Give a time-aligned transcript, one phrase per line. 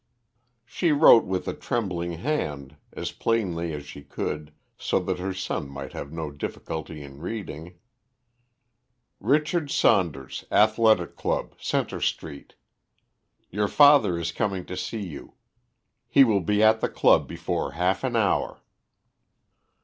[0.65, 5.69] She wrote with a trembling hand, as plainly as she could, so that her son
[5.69, 7.77] might have no difficulty in reading:
[9.19, 12.55] "Richard Saunders, Athletic Club, Centre Street.
[13.51, 15.35] "Your father is coming to see you.
[16.07, 18.63] He will be at the club before half an hour."